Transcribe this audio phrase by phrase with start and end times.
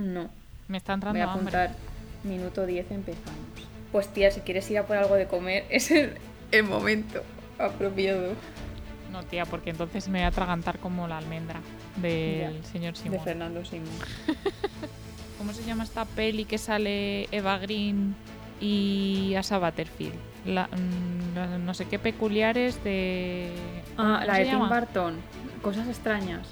[0.00, 0.28] No.
[0.68, 1.56] Me está entrando Voy a hambre.
[1.56, 1.76] apuntar.
[2.24, 3.36] Minuto 10 empezamos.
[3.92, 6.14] Pues tía, si quieres ir a por algo de comer, es el,
[6.52, 7.22] el momento
[7.58, 8.34] apropiado
[9.12, 11.60] No, tía, porque entonces me voy a atragantar como la almendra
[11.96, 13.20] del Ya, señor de Simón.
[13.24, 13.88] Fernando Simón.
[15.38, 18.14] ¿Cómo se llama esta peli que sale Eva Green
[18.60, 20.14] y Asa Butterfield?
[20.46, 23.50] La- mm, no sé qué peculiares de...
[23.96, 24.68] Ah, ¿cómo la de Tim?
[24.68, 25.14] Burton.
[25.62, 26.46] Cosas extrañas.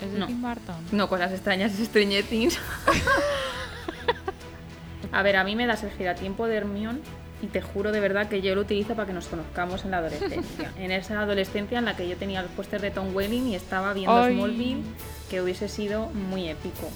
[0.00, 0.26] ¿Es de no.
[0.26, 0.76] Tim Burton?
[0.92, 2.24] No, cosas extrañas, es Stranger
[5.12, 7.00] a ver, a mí me das el giratiempo de Hermione
[7.42, 9.98] y te juro de verdad que yo lo utilizo para que nos conozcamos en la
[9.98, 10.72] adolescencia.
[10.78, 13.92] en esa adolescencia en la que yo tenía los pósters de Tom Welling y estaba
[13.92, 14.36] viendo Ay.
[14.36, 14.82] Smallville,
[15.28, 16.88] que hubiese sido muy épico.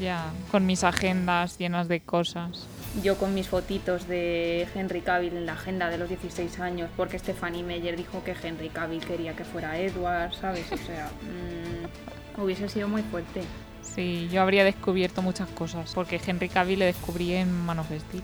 [0.00, 2.66] Ya, con mis agendas llenas de cosas.
[3.02, 7.18] Yo con mis fotitos de Henry Cavill en la agenda de los 16 años, porque
[7.18, 10.70] Stephanie Meyer dijo que Henry Cavill quería que fuera Edward, ¿sabes?
[10.70, 11.10] O sea,
[12.38, 13.42] mm, hubiese sido muy fuerte.
[13.82, 18.22] Sí, yo habría descubierto muchas cosas, porque Henry Cavill le descubrí en Man of Steel.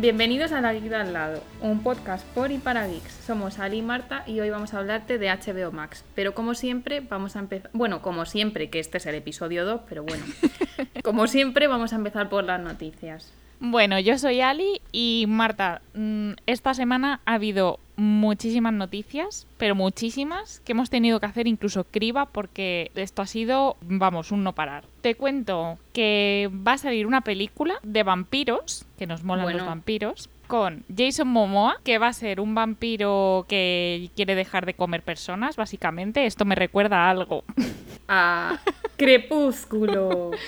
[0.00, 3.12] Bienvenidos a La Geek de al lado, un podcast por y para geeks.
[3.26, 6.06] Somos Ali y Marta y hoy vamos a hablarte de HBO Max.
[6.14, 7.70] Pero como siempre, vamos a empezar.
[7.74, 10.24] Bueno, como siempre, que este es el episodio 2, pero bueno.
[11.04, 13.30] como siempre, vamos a empezar por las noticias.
[13.58, 20.60] Bueno, yo soy Ali y Marta, mm, esta semana ha habido muchísimas noticias, pero muchísimas,
[20.60, 24.84] que hemos tenido que hacer incluso criba porque esto ha sido, vamos, un no parar.
[25.02, 29.58] Te cuento que va a salir una película de vampiros, que nos molan Bueno.
[29.58, 34.74] los vampiros, con Jason Momoa, que va a ser un vampiro que quiere dejar de
[34.74, 36.24] comer personas, básicamente.
[36.26, 37.44] Esto me recuerda a algo.
[38.08, 38.58] A
[38.96, 40.30] Crepúsculo.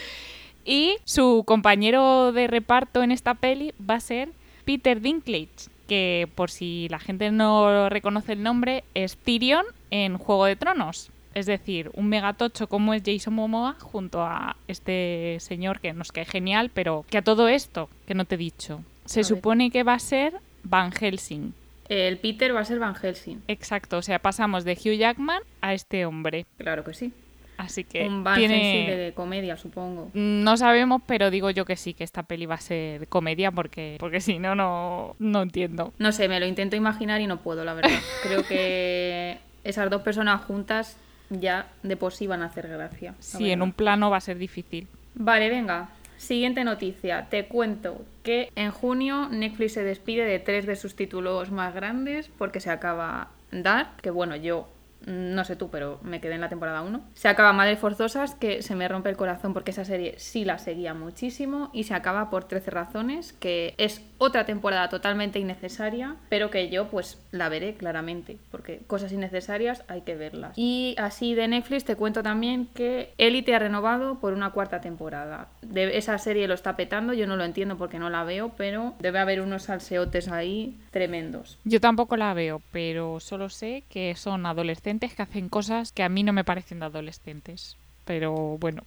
[0.64, 4.28] Y su compañero de reparto en esta peli va a ser
[4.64, 10.46] Peter Dinklage, que por si la gente no reconoce el nombre, es Tyrion en Juego
[10.46, 11.10] de Tronos.
[11.34, 16.24] Es decir, un megatocho como es Jason Momoa junto a este señor que nos cae
[16.24, 19.24] genial, pero que a todo esto, que no te he dicho, se A ver.
[19.26, 20.32] supone que va a ser
[20.62, 21.52] Van Helsing.
[21.90, 23.42] El Peter va a ser Van Helsing.
[23.48, 26.46] Exacto, o sea, pasamos de Hugh Jackman a este hombre.
[26.56, 27.12] Claro que sí.
[27.62, 28.96] Así que Un Van tiene...
[28.96, 30.10] De comedia, supongo.
[30.14, 33.96] No sabemos, pero digo yo que sí, que esta peli va a ser comedia porque,
[34.00, 35.92] porque si no, no, no entiendo.
[35.98, 37.90] No sé, me lo intento imaginar y no puedo, la verdad.
[38.22, 40.96] Creo que esas dos personas juntas
[41.30, 43.14] ya de por sí van a hacer gracia.
[43.20, 44.88] Sí, en un plano va a ser difícil.
[45.14, 45.90] Vale, venga.
[46.16, 47.26] Siguiente noticia.
[47.30, 52.28] Te cuento que en junio Netflix se despide de tres de sus títulos más grandes
[52.38, 54.71] porque se acaba Dark, que bueno, yo mm,
[55.06, 57.02] no sé tú, pero me quedé en la temporada 1.
[57.14, 60.58] Se acaba Madres Forzosas, que se me rompe el corazón porque esa serie sí la
[60.58, 61.70] seguía muchísimo.
[61.72, 66.88] Y se acaba por 13 razones, que es otra temporada totalmente innecesaria, pero que yo
[66.88, 70.56] pues la veré claramente, porque cosas innecesarias hay que verlas.
[70.56, 75.48] Y así de Netflix te cuento también que Elite ha renovado por una cuarta temporada.
[75.62, 78.94] De esa serie lo está petando, yo no lo entiendo porque no la veo, pero
[79.00, 81.58] debe haber unos salseotes ahí tremendos.
[81.64, 86.08] Yo tampoco la veo, pero solo sé que son adolescentes que hacen cosas que a
[86.08, 87.76] mí no me parecen de adolescentes.
[88.04, 88.82] Pero bueno,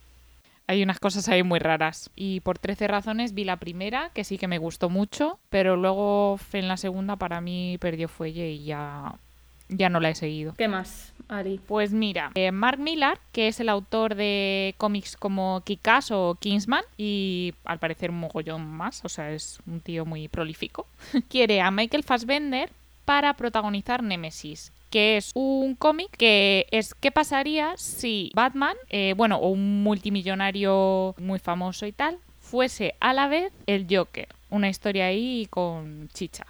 [0.67, 2.09] hay unas cosas ahí muy raras.
[2.15, 6.39] Y por 13 razones vi la primera, que sí que me gustó mucho, pero luego
[6.53, 9.15] en la segunda para mí perdió fuelle y ya,
[9.69, 10.53] ya no la he seguido.
[10.57, 11.59] ¿Qué más, Ari?
[11.65, 16.83] Pues mira, eh, Mark Millar, que es el autor de cómics como Kick-Ass o Kingsman,
[16.97, 20.87] y al parecer un mogollón más, o sea, es un tío muy prolífico,
[21.29, 22.69] quiere a Michael Fassbender
[23.05, 29.35] para protagonizar Nemesis, que es un cómic que es qué pasaría si Batman, eh, bueno,
[29.35, 34.29] o un multimillonario muy famoso y tal, fuese a la vez el Joker.
[34.49, 36.45] Una historia ahí con chicha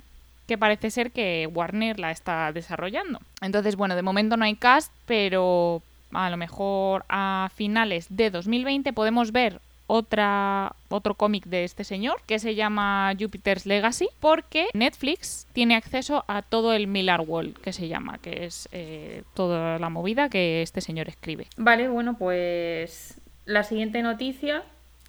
[0.48, 3.20] que parece ser que Warner la está desarrollando.
[3.42, 8.94] Entonces, bueno, de momento no hay cast, pero a lo mejor a finales de 2020
[8.94, 15.48] podemos ver otra otro cómic de este señor que se llama Jupiter's Legacy porque Netflix
[15.54, 19.90] tiene acceso a todo el Miller World que se llama que es eh, toda la
[19.90, 21.48] movida que este señor escribe.
[21.58, 24.64] Vale, bueno, pues la siguiente noticia,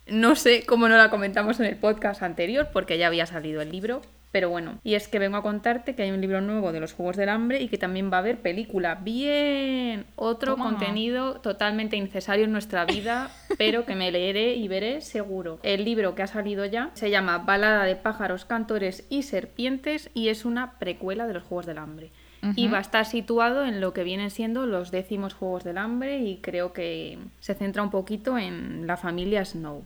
[0.07, 3.73] no sé cómo no la comentamos en el podcast anterior porque ya había salido el
[3.73, 4.03] libro,
[4.37, 6.93] pero bueno, y es que vengo a contarte que hay un libro nuevo de los
[6.93, 8.97] Juegos del Hambre y que también va a haber película.
[8.97, 10.67] Bien, otro Toma.
[10.67, 15.59] contenido totalmente innecesario en nuestra vida, pero que me leeré y veré seguro.
[15.63, 20.29] El libro que ha salido ya se llama Balada de pájaros, cantores y serpientes y
[20.29, 22.11] es una precuela de los Juegos del Hambre.
[22.55, 26.23] Y va a estar situado en lo que vienen siendo los décimos Juegos del Hambre
[26.23, 29.83] y creo que se centra un poquito en la familia Snow.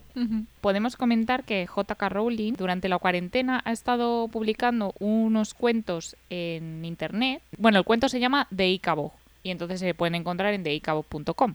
[0.61, 7.43] Podemos comentar que JK Rowling durante la cuarentena ha estado publicando unos cuentos en internet.
[7.57, 9.12] Bueno, el cuento se llama The Icabog
[9.43, 11.55] y entonces se pueden encontrar en theicabog.com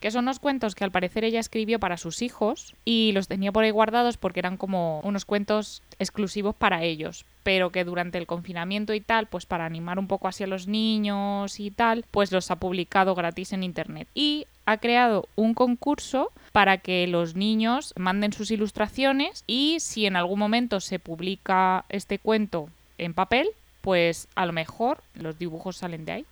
[0.00, 3.52] que son unos cuentos que al parecer ella escribió para sus hijos y los tenía
[3.52, 8.26] por ahí guardados porque eran como unos cuentos exclusivos para ellos, pero que durante el
[8.26, 12.32] confinamiento y tal, pues para animar un poco así a los niños y tal, pues
[12.32, 14.08] los ha publicado gratis en internet.
[14.14, 20.16] Y ha creado un concurso para que los niños manden sus ilustraciones y si en
[20.16, 23.50] algún momento se publica este cuento en papel,
[23.82, 26.26] pues a lo mejor los dibujos salen de ahí.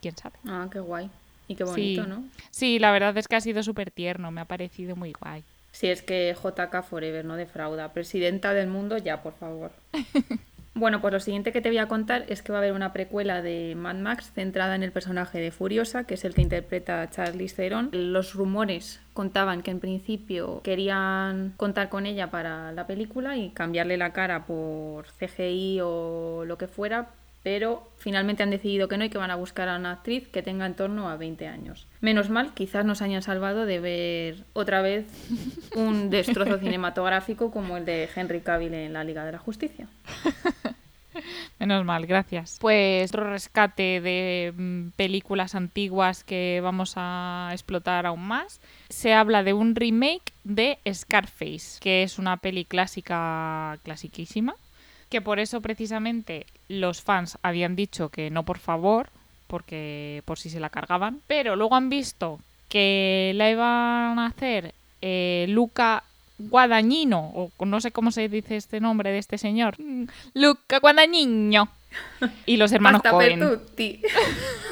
[0.00, 0.36] ¿Quién sabe?
[0.46, 1.08] Ah, qué guay.
[1.52, 2.08] Y qué bonito, sí.
[2.08, 2.24] ¿no?
[2.50, 5.44] Sí, la verdad es que ha sido súper tierno, me ha parecido muy guay.
[5.72, 7.92] Si es que JK Forever no defrauda.
[7.92, 9.72] Presidenta del mundo, ya, por favor.
[10.74, 12.92] bueno, pues lo siguiente que te voy a contar es que va a haber una
[12.92, 17.00] precuela de Mad Max centrada en el personaje de Furiosa, que es el que interpreta
[17.00, 17.88] a Charlize Theron.
[17.92, 23.96] Los rumores contaban que en principio querían contar con ella para la película y cambiarle
[23.96, 27.08] la cara por CGI o lo que fuera,
[27.42, 30.42] pero finalmente han decidido que no y que van a buscar a una actriz que
[30.42, 31.86] tenga en torno a 20 años.
[32.00, 35.06] Menos mal, quizás nos hayan salvado de ver otra vez
[35.74, 39.88] un destrozo cinematográfico como el de Henry Cavill en la Liga de la Justicia.
[41.58, 42.58] Menos mal, gracias.
[42.60, 48.60] Pues otro rescate de mm, películas antiguas que vamos a explotar aún más.
[48.88, 54.54] Se habla de un remake de Scarface, que es una peli clásica, clasiquísima,
[55.12, 59.10] que por eso precisamente los fans habían dicho que no por favor,
[59.46, 64.72] porque por si se la cargaban, pero luego han visto que la iban a hacer
[65.02, 66.02] eh, Luca
[66.38, 71.68] Guadagnino, o no sé cómo se dice este nombre de este señor, mm, Luca Guadagnino,
[72.46, 73.38] y los hermanos Cohen.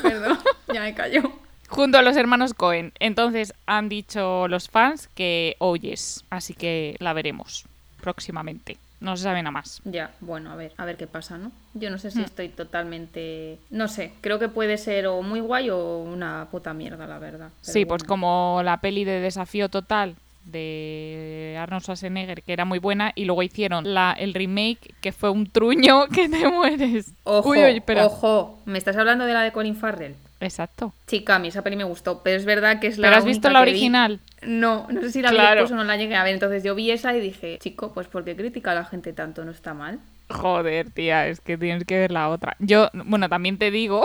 [0.03, 0.39] Perdón,
[0.73, 1.35] ya me cayó.
[1.69, 2.95] Junto a los hermanos Cohen.
[2.99, 7.67] Entonces han dicho los fans que oyes, así que la veremos
[8.01, 8.79] próximamente.
[9.01, 9.81] No se sabe nada más.
[9.85, 11.53] Ya, bueno, a ver, a ver qué pasa, ¿no?
[11.75, 12.25] Yo no sé si Hmm.
[12.25, 13.59] estoy totalmente...
[13.71, 17.49] No sé, creo que puede ser o muy guay o una puta mierda, la verdad.
[17.63, 20.15] Sí, pues como la peli de Desafío Total
[20.45, 25.31] de Arnold Schwarzenegger, que era muy buena, y luego hicieron la, el remake, que fue
[25.31, 27.13] un truño que te mueres.
[27.25, 30.15] Ojo, Uy, ojo, ¿me estás hablando de la de Colin Farrell?
[30.41, 30.93] Exacto.
[31.07, 33.25] Chica, a mí esa peli me gustó, pero es verdad que es la ¿Pero has
[33.27, 33.71] visto la vi.
[33.71, 34.21] original?
[34.43, 35.61] No, no sé si la vi Claro.
[35.61, 36.33] después o no la llegué a ver.
[36.33, 39.45] Entonces yo vi esa y dije, chico, pues ¿por qué critica a la gente tanto?
[39.45, 40.01] ¿No está mal?
[40.31, 42.57] Joder, tía, es que tienes que ver la otra.
[42.59, 44.05] Yo, bueno, también te digo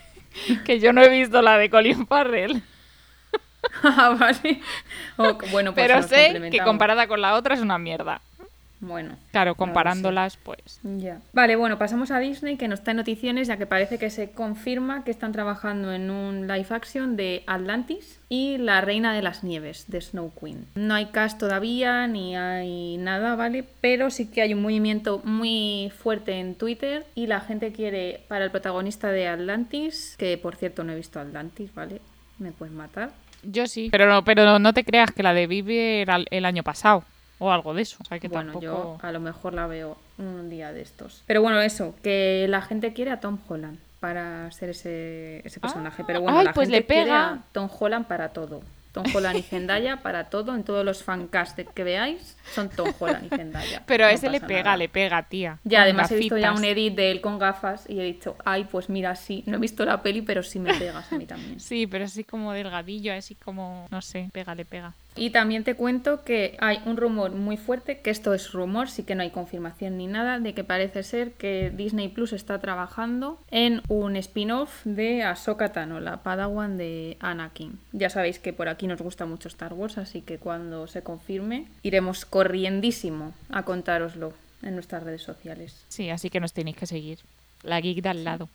[0.64, 2.62] que yo no he visto la de Colin Farrell,
[3.82, 4.60] Ah, vale.
[5.16, 8.20] O- bueno, pues pero sé que comparada con la otra es una mierda.
[8.80, 9.16] Bueno.
[9.30, 10.80] Claro, comparándolas, pues.
[10.82, 11.20] Ya.
[11.32, 14.30] Vale, bueno, pasamos a Disney que nos está en noticiones ya que parece que se
[14.32, 19.44] confirma que están trabajando en un live action de Atlantis y La Reina de las
[19.44, 20.66] Nieves de Snow Queen.
[20.74, 23.64] No hay cast todavía ni hay nada, ¿vale?
[23.80, 28.44] Pero sí que hay un movimiento muy fuerte en Twitter y la gente quiere para
[28.44, 32.00] el protagonista de Atlantis, que por cierto no he visto Atlantis, ¿vale?
[32.38, 33.10] Me puedes matar.
[33.42, 33.88] Yo sí.
[33.90, 37.04] Pero no, pero no te creas que la de Vive era el año pasado.
[37.44, 37.96] O algo de eso.
[38.00, 38.64] O sea que bueno, tampoco.
[38.64, 41.22] yo a lo mejor la veo un día de estos.
[41.26, 46.04] Pero bueno, eso, que la gente quiere a Tom Holland para ser ese, ese personaje.
[46.06, 47.28] Pero bueno, ay, la pues gente le quiere pega.
[47.30, 48.62] a Tom Holland para todo.
[48.92, 50.54] Tom Holland y Zendaya para todo.
[50.54, 53.82] En todos los fancast que veáis son Tom Holland y Zendaya.
[53.86, 54.76] Pero a No ese le pega, nada.
[54.76, 55.58] le pega, tía.
[55.64, 58.68] Ya, además he visto ya un edit de él con gafas y he dicho, ay,
[58.70, 61.58] pues mira, sí, no he visto la peli, pero sí me pegas a mí también.
[61.60, 64.94] Sí, pero así como delgadillo, así como, no sé, pega, le pega.
[65.16, 69.04] Y también te cuento que hay un rumor muy fuerte, que esto es rumor, sí
[69.04, 73.38] que no hay confirmación ni nada, de que parece ser que Disney Plus está trabajando
[73.50, 77.78] en un spin-off de Ahsoka Tano, la Padawan de Anakin.
[77.92, 81.66] Ya sabéis que por aquí nos gusta mucho Star Wars, así que cuando se confirme
[81.82, 85.84] iremos corriendísimo a contároslo en nuestras redes sociales.
[85.88, 87.20] Sí, así que nos tenéis que seguir.
[87.62, 88.48] La geek de al lado,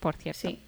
[0.00, 0.40] por cierto.
[0.40, 0.60] Sí.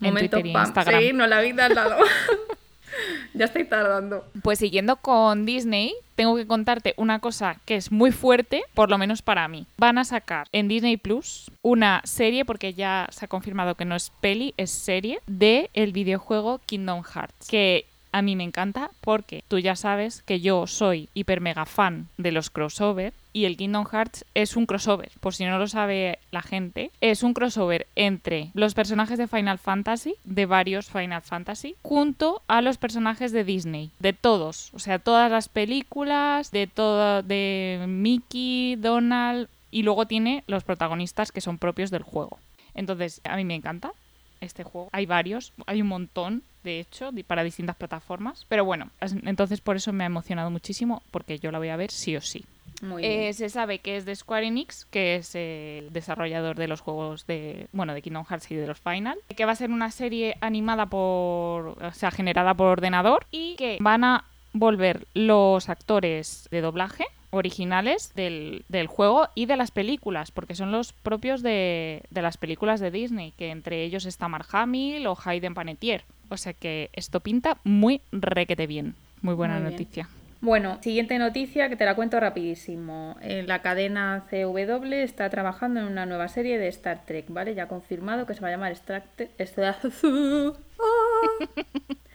[0.00, 1.00] En Momento Twitter y pam, Instagram.
[1.00, 1.96] seguirnos la vida al lado.
[3.34, 4.24] ya estoy tardando.
[4.42, 8.98] Pues siguiendo con Disney, tengo que contarte una cosa que es muy fuerte, por lo
[8.98, 9.66] menos para mí.
[9.78, 13.94] Van a sacar en Disney Plus una serie, porque ya se ha confirmado que no
[13.94, 17.48] es peli, es serie, de el videojuego Kingdom Hearts.
[17.48, 22.08] Que a mí me encanta porque tú ya sabes que yo soy hiper mega fan
[22.18, 26.18] de los crossover y el Kingdom Hearts es un crossover, por si no lo sabe
[26.30, 31.76] la gente, es un crossover entre los personajes de Final Fantasy, de varios Final Fantasy,
[31.82, 37.22] junto a los personajes de Disney, de todos, o sea, todas las películas, de todo
[37.22, 42.38] de Mickey, Donald y luego tiene los protagonistas que son propios del juego.
[42.74, 43.92] Entonces, a mí me encanta
[44.40, 44.88] este juego.
[44.92, 48.46] Hay varios, hay un montón, de hecho, para distintas plataformas.
[48.48, 51.90] Pero bueno, entonces por eso me ha emocionado muchísimo, porque yo la voy a ver
[51.90, 52.44] sí o sí.
[52.82, 53.20] Muy bien.
[53.20, 57.26] Eh, se sabe que es de Square Enix, que es el desarrollador de los juegos
[57.26, 60.36] de, bueno, de Kingdom Hearts y de los Final, que va a ser una serie
[60.40, 66.60] animada por, o sea, generada por ordenador y que van a volver los actores de
[66.60, 72.22] doblaje originales del, del juego y de las películas, porque son los propios de, de
[72.22, 76.04] las películas de Disney, que entre ellos está Mark Hamill o Hayden Panettiere.
[76.28, 78.94] O sea que esto pinta muy requete bien.
[79.22, 80.21] Muy buena Muy bien.
[80.42, 83.16] Bueno, siguiente noticia que te la cuento rapidísimo.
[83.22, 87.54] Eh, La cadena CW está trabajando en una nueva serie de Star Trek, ¿vale?
[87.54, 89.30] Ya ha confirmado que se va a llamar Star Trek...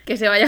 [0.05, 0.47] Que se vaya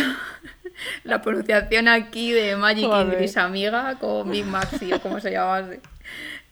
[1.06, 3.40] la pronunciación aquí de Magic Joder.
[3.40, 5.80] Amiga con Big Maxi o como se llamase.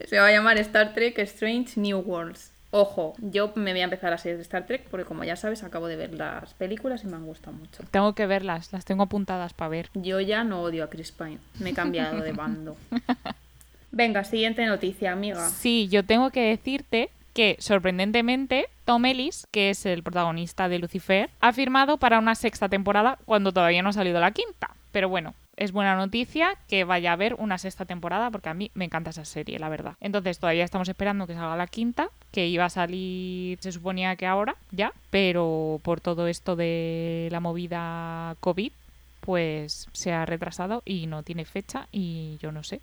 [0.05, 2.53] Se va a llamar Star Trek Strange New Worlds.
[2.71, 5.87] Ojo, yo me voy a empezar a de Star Trek porque como ya sabes acabo
[5.87, 7.83] de ver las películas y me han gustado mucho.
[7.91, 9.89] Tengo que verlas, las tengo apuntadas para ver.
[9.93, 11.39] Yo ya no odio a Chris Pine.
[11.59, 12.75] Me he cambiado de bando.
[13.91, 15.49] Venga, siguiente noticia, amiga.
[15.49, 21.29] Sí, yo tengo que decirte que, sorprendentemente, Tom Ellis, que es el protagonista de Lucifer,
[21.39, 24.75] ha firmado para una sexta temporada cuando todavía no ha salido la quinta.
[24.91, 28.71] Pero bueno, es buena noticia que vaya a haber una sexta temporada porque a mí
[28.75, 29.95] me encanta esa serie, la verdad.
[29.99, 34.27] Entonces todavía estamos esperando que salga la quinta, que iba a salir, se suponía que
[34.27, 38.71] ahora, ya, pero por todo esto de la movida COVID,
[39.19, 42.79] pues se ha retrasado y no tiene fecha y yo no sé.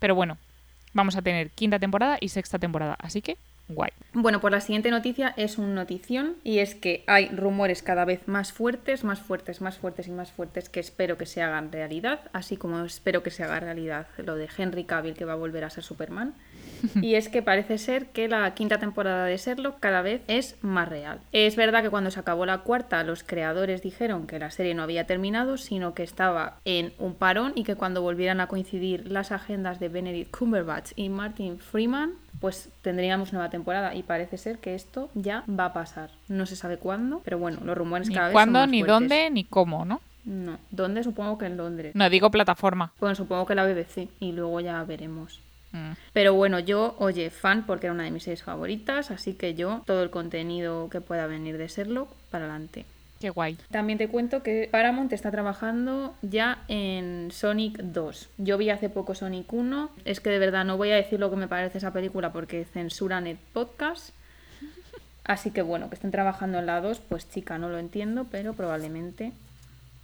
[0.00, 0.36] Pero bueno,
[0.92, 3.38] vamos a tener quinta temporada y sexta temporada, así que
[3.74, 3.90] guay.
[4.12, 8.26] Bueno, pues la siguiente noticia es un notición y es que hay rumores cada vez
[8.26, 12.20] más fuertes, más fuertes, más fuertes y más fuertes que espero que se hagan realidad,
[12.32, 15.64] así como espero que se haga realidad lo de Henry Cavill que va a volver
[15.64, 16.34] a ser Superman.
[17.02, 20.88] Y es que parece ser que la quinta temporada de Sherlock cada vez es más
[20.88, 21.20] real.
[21.32, 24.82] Es verdad que cuando se acabó la cuarta los creadores dijeron que la serie no
[24.82, 29.30] había terminado, sino que estaba en un parón y que cuando volvieran a coincidir las
[29.30, 34.74] agendas de Benedict Cumberbatch y Martin Freeman, pues tendríamos nueva temporada y parece ser que
[34.74, 36.10] esto ya va a pasar.
[36.28, 38.80] No se sabe cuándo, pero bueno, los rumores Ni cada vez cuándo, son más ni
[38.80, 38.94] fuertes.
[38.94, 40.00] dónde, ni cómo, ¿no?
[40.24, 41.02] No, ¿dónde?
[41.02, 41.94] Supongo que en Londres.
[41.94, 42.92] No digo plataforma.
[43.00, 45.40] Bueno, supongo que la BBC y luego ya veremos.
[45.72, 45.92] Mm.
[46.12, 49.82] Pero bueno, yo, oye, fan porque era una de mis series favoritas, así que yo
[49.86, 52.84] todo el contenido que pueda venir de Sherlock para adelante.
[53.20, 53.58] Qué guay.
[53.70, 58.30] También te cuento que Paramount está trabajando ya en Sonic 2.
[58.38, 59.90] Yo vi hace poco Sonic 1.
[60.06, 62.64] Es que de verdad no voy a decir lo que me parece esa película porque
[62.64, 64.14] censuran el podcast.
[65.24, 68.54] Así que bueno, que estén trabajando en la 2, pues chica, no lo entiendo, pero
[68.54, 69.32] probablemente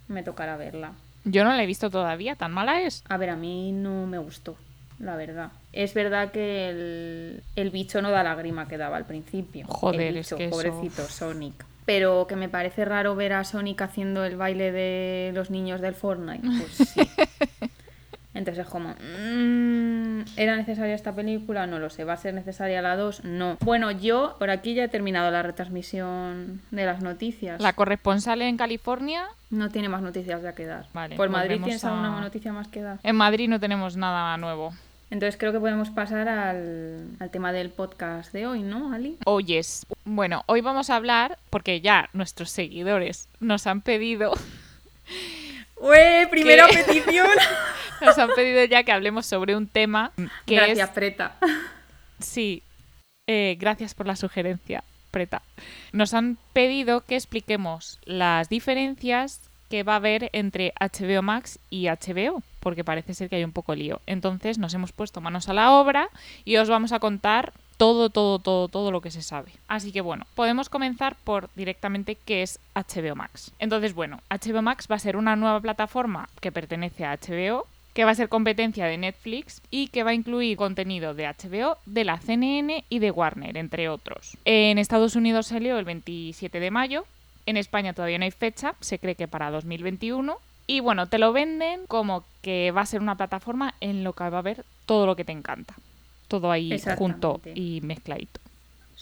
[0.07, 0.93] me tocará verla.
[1.25, 3.03] Yo no la he visto todavía, tan mala es.
[3.09, 4.55] A ver, a mí no me gustó,
[4.99, 5.51] la verdad.
[5.83, 9.67] Es verdad que el, el bicho no da la grima que daba al principio.
[9.67, 11.65] Joder, el es bicho, eso- pobrecito Sonic.
[11.85, 15.93] Pero que me parece raro ver a Sonic haciendo el baile de los niños del
[15.95, 16.45] Fortnite.
[16.45, 17.01] Pues sí.
[18.33, 21.65] Entonces es como, mm, ¿era necesaria esta película?
[21.65, 22.03] No lo sé.
[22.03, 23.23] ¿Va a ser necesaria la 2?
[23.23, 23.57] No.
[23.61, 27.59] Bueno, yo por aquí ya he terminado la retransmisión de las noticias.
[27.61, 29.25] La corresponsal en California.
[29.49, 30.85] No tiene más noticias ya que dar.
[30.93, 32.99] Vale, ¿Por Madrid volvemos tienes a- alguna noticia más que dar?
[33.03, 34.73] En Madrid no tenemos nada nuevo.
[35.09, 39.17] Entonces creo que podemos pasar al, al tema del podcast de hoy, ¿no, Ali?
[39.25, 39.85] Oh, yes.
[40.03, 44.33] Bueno, hoy vamos a hablar, porque ya nuestros seguidores nos han pedido,
[45.79, 46.27] ¡Ue!
[46.29, 47.27] ¡Primera petición!
[48.01, 50.11] nos han pedido ya que hablemos sobre un tema
[50.45, 51.37] que Gracias, es Preta.
[52.19, 52.63] Sí,
[53.27, 55.41] eh, gracias por la sugerencia, Preta.
[55.91, 61.87] Nos han pedido que expliquemos las diferencias que va a haber entre HBO Max y
[61.87, 64.01] HBO, porque parece ser que hay un poco lío.
[64.05, 66.09] Entonces nos hemos puesto manos a la obra
[66.45, 69.51] y os vamos a contar todo, todo, todo, todo lo que se sabe.
[69.67, 73.51] Así que bueno, podemos comenzar por directamente qué es HBO Max.
[73.59, 78.05] Entonces bueno, HBO Max va a ser una nueva plataforma que pertenece a HBO que
[78.05, 82.03] va a ser competencia de Netflix y que va a incluir contenido de HBO, de
[82.03, 84.37] la CNN y de Warner, entre otros.
[84.45, 87.05] En Estados Unidos salió el 27 de mayo,
[87.47, 90.37] en España todavía no hay fecha, se cree que para 2021.
[90.67, 94.29] Y bueno, te lo venden como que va a ser una plataforma en lo que
[94.29, 95.73] va a haber todo lo que te encanta.
[96.27, 98.41] Todo ahí junto y mezcladito.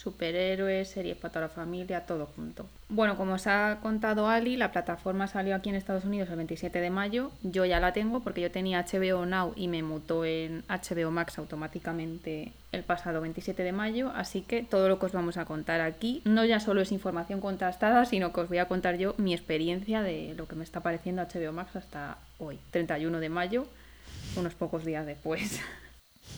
[0.06, 2.68] Superhéroes, series para toda la familia, todo junto.
[2.90, 6.80] Bueno, como os ha contado Ali, la plataforma salió aquí en Estados Unidos el 27
[6.80, 7.32] de mayo.
[7.42, 11.40] Yo ya la tengo porque yo tenía HBO Now y me mutó en HBO Max
[11.40, 14.12] automáticamente el pasado 27 de mayo.
[14.16, 17.42] Así que todo lo que os vamos a contar aquí no ya solo es información
[17.42, 20.82] contrastada, sino que os voy a contar yo mi experiencia de lo que me está
[20.82, 23.66] pareciendo HBO Max hasta hoy, 31 de mayo,
[24.36, 25.60] unos pocos días después.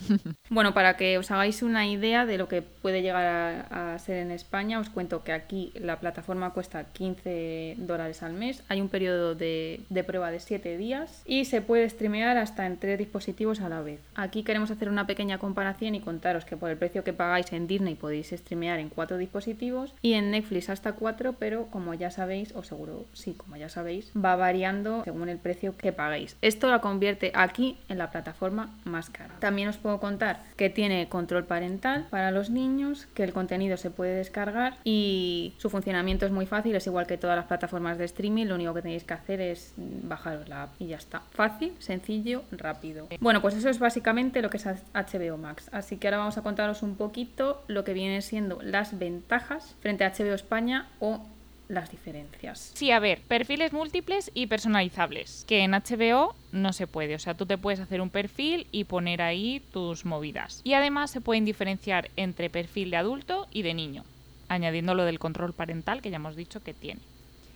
[0.49, 4.31] Bueno, para que os hagáis una idea de lo que puede llegar a, ser en
[4.31, 9.35] España, os cuento que aquí la plataforma cuesta 15 dólares al mes, hay un periodo
[9.35, 13.69] de, de, prueba de 7 días y se puede streamear hasta en 3 dispositivos a
[13.69, 13.99] la vez.
[14.15, 17.67] Aquí queremos hacer una pequeña comparación y contaros que por el precio que pagáis en
[17.67, 22.53] Disney podéis streamear en 4 dispositivos y en Netflix hasta 4, pero como ya sabéis,
[22.55, 26.37] o seguro sí, como ya sabéis, va variando según el precio que paguéis.
[26.41, 29.35] Esto la convierte aquí en la plataforma más cara.
[29.39, 33.89] También os puedo contar que tiene control parental para los niños, que el contenido se
[33.89, 38.03] puede descargar y su funcionamiento es muy fácil, es igual que todas las plataformas de
[38.03, 41.22] streaming, lo único que tenéis que hacer es bajaros la app y ya está.
[41.32, 43.08] Fácil, sencillo, rápido.
[43.22, 45.70] Bueno, pues eso es básicamente lo que es HBO Max.
[45.72, 50.03] Así que ahora vamos a contaros un poquito lo que vienen siendo las ventajas frente
[50.03, 51.22] a HBO España o
[51.67, 52.71] las diferencias.
[52.74, 57.36] Sí, a ver, perfiles múltiples y personalizables, que en HBO no se puede, o sea,
[57.36, 60.62] tú te puedes hacer un perfil y poner ahí tus movidas.
[60.63, 64.03] Y además se pueden diferenciar entre perfil de adulto y de niño,
[64.47, 67.01] añadiendo lo del control parental que ya hemos dicho que tiene.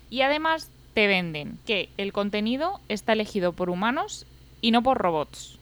[0.09, 4.25] Y además te venden que el contenido está elegido por humanos
[4.59, 5.57] y no por robots.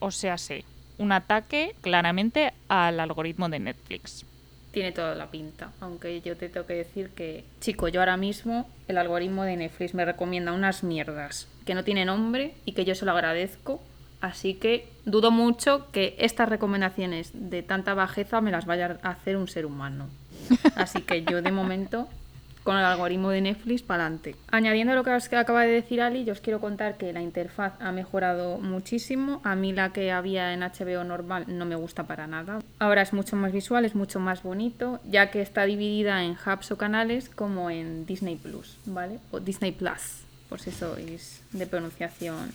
[0.00, 0.64] O sea, sé,
[0.98, 4.26] un ataque claramente al algoritmo de Netflix
[4.72, 5.70] tiene toda la pinta.
[5.80, 9.94] Aunque yo te tengo que decir que, chico, yo ahora mismo el algoritmo de Netflix
[9.94, 13.80] me recomienda unas mierdas que no tienen nombre y que yo se lo agradezco.
[14.20, 19.36] Así que dudo mucho que estas recomendaciones de tanta bajeza me las vaya a hacer
[19.36, 20.08] un ser humano.
[20.76, 22.08] Así que yo de momento
[22.62, 24.36] con el algoritmo de Netflix para adelante.
[24.50, 27.92] Añadiendo lo que acaba de decir Ali, yo os quiero contar que la interfaz ha
[27.92, 29.40] mejorado muchísimo.
[29.44, 32.60] A mí la que había en HBO normal no me gusta para nada.
[32.78, 36.70] Ahora es mucho más visual, es mucho más bonito, ya que está dividida en hubs
[36.70, 39.18] o canales como en Disney Plus, ¿vale?
[39.30, 42.52] O Disney Plus, por si sois de pronunciación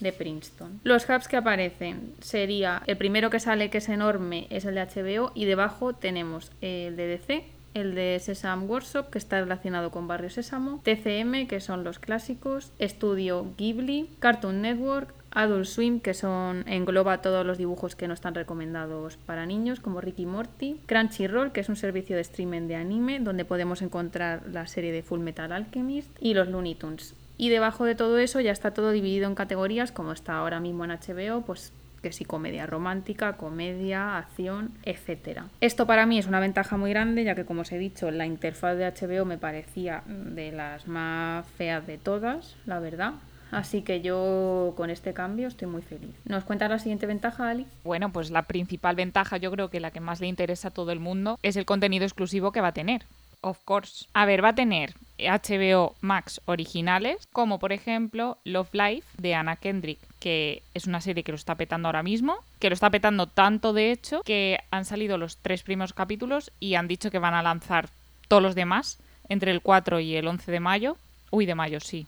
[0.00, 0.80] de Princeton.
[0.84, 4.82] Los hubs que aparecen sería el primero que sale que es enorme es el de
[4.82, 10.08] HBO y debajo tenemos el de DC el de Sesame Workshop, que está relacionado con
[10.08, 16.64] Barrio Sésamo, TCM, que son los clásicos, Estudio Ghibli, Cartoon Network, Adult Swim, que son
[16.66, 21.60] engloba todos los dibujos que no están recomendados para niños, como Ricky Morty, Crunchyroll, que
[21.60, 25.52] es un servicio de streaming de anime, donde podemos encontrar la serie de Full Metal
[25.52, 27.14] Alchemist, y los Looney Tunes.
[27.36, 30.84] Y debajo de todo eso ya está todo dividido en categorías, como está ahora mismo
[30.84, 35.42] en HBO, pues que si comedia romántica, comedia, acción, etc.
[35.60, 38.26] Esto para mí es una ventaja muy grande, ya que como os he dicho, la
[38.26, 43.14] interfaz de HBO me parecía de las más feas de todas, la verdad.
[43.50, 46.14] Así que yo con este cambio estoy muy feliz.
[46.24, 47.66] ¿Nos cuenta la siguiente ventaja, Ali?
[47.82, 50.92] Bueno, pues la principal ventaja, yo creo que la que más le interesa a todo
[50.92, 53.04] el mundo, es el contenido exclusivo que va a tener.
[53.40, 54.06] Of course.
[54.14, 59.56] A ver, va a tener HBO Max originales, como por ejemplo Love Life de Anna
[59.56, 63.26] Kendrick, que es una serie que lo está petando ahora mismo, que lo está petando
[63.26, 67.34] tanto de hecho que han salido los tres primeros capítulos y han dicho que van
[67.34, 67.88] a lanzar
[68.28, 70.96] todos los demás entre el 4 y el 11 de mayo.
[71.30, 72.06] Uy, de mayo, sí.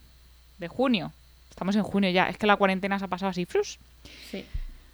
[0.57, 1.11] De junio.
[1.49, 2.29] Estamos en junio ya.
[2.29, 3.77] Es que la cuarentena se ha pasado así, frus.
[4.29, 4.45] Sí.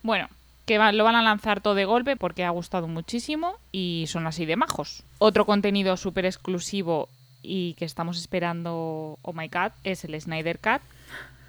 [0.04, 0.28] Bueno,
[0.66, 4.46] que lo van a lanzar todo de golpe porque ha gustado muchísimo y son así
[4.46, 5.04] de majos.
[5.18, 7.08] Otro contenido súper exclusivo
[7.42, 10.82] y que estamos esperando, oh my god, es el Snyder Cut.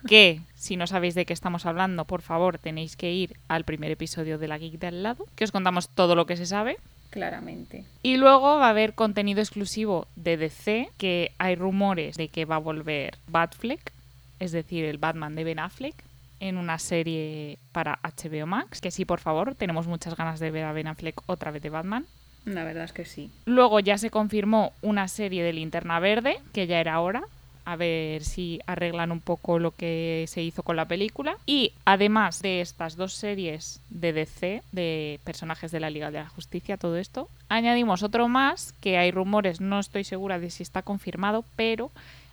[0.06, 3.90] Que si no sabéis de qué estamos hablando, por favor tenéis que ir al primer
[3.90, 6.76] episodio de la Geek de al lado, que os contamos todo lo que se sabe.
[7.10, 7.84] Claramente.
[8.02, 12.56] Y luego va a haber contenido exclusivo de DC, que hay rumores de que va
[12.56, 13.92] a volver Batfleck,
[14.40, 15.94] es decir, el Batman de Ben Affleck,
[16.40, 20.64] en una serie para HBO Max, que sí, por favor, tenemos muchas ganas de ver
[20.64, 22.06] a Ben Affleck otra vez de Batman.
[22.44, 23.30] La verdad es que sí.
[23.44, 27.24] Luego ya se confirmó una serie de Linterna Verde, que ya era hora.
[27.68, 31.36] A ver si arreglan un poco lo que se hizo con la película.
[31.44, 36.30] Y además de estas dos series de DC, de personajes de la Liga de la
[36.30, 40.80] Justicia, todo esto, añadimos otro más, que hay rumores, no estoy segura de si está
[40.80, 41.90] confirmado, pero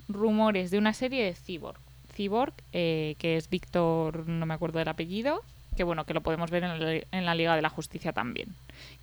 [0.08, 1.80] rumores de una serie de Cyborg.
[2.14, 5.42] Cyborg, eh, que es Víctor, no me acuerdo del apellido,
[5.76, 8.56] que bueno, que lo podemos ver en la, Liga de la Justicia también.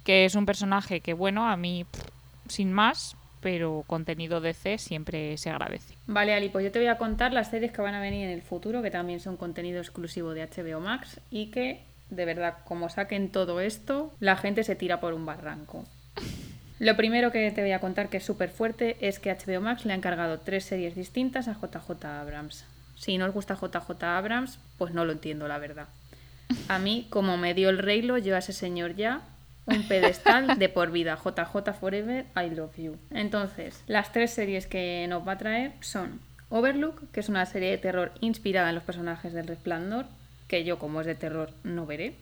[0.03, 1.85] Que es un personaje que, bueno, a mí,
[2.49, 5.95] sin más, pero contenido DC siempre se agradece.
[6.07, 8.31] Vale, Ali, pues yo te voy a contar las series que van a venir en
[8.31, 12.89] el futuro, que también son contenido exclusivo de HBO Max y que, de verdad, como
[12.89, 15.85] saquen todo esto, la gente se tira por un barranco.
[16.79, 19.85] Lo primero que te voy a contar que es súper fuerte es que HBO Max
[19.85, 22.65] le ha encargado tres series distintas a JJ Abrams.
[22.97, 25.89] Si no os gusta JJ Abrams, pues no lo entiendo, la verdad.
[26.69, 29.23] A mí, como me dio el reilo, yo a ese señor ya
[29.67, 31.17] un pedestal de por vida.
[31.17, 32.97] JJ Forever, I Love You.
[33.11, 36.21] Entonces, las tres series que nos va a traer son
[36.51, 40.07] Overlook, que es una serie de terror inspirada en los personajes del Resplandor,
[40.49, 42.15] que yo como es de terror no veré.